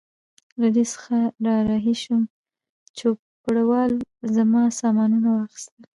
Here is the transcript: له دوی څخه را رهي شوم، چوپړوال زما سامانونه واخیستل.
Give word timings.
له 0.61 0.67
دوی 0.73 0.85
څخه 0.93 1.17
را 1.45 1.55
رهي 1.69 1.95
شوم، 2.01 2.23
چوپړوال 2.97 3.91
زما 4.35 4.61
سامانونه 4.79 5.29
واخیستل. 5.31 5.83